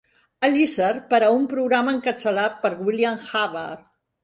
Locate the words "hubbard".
3.29-3.89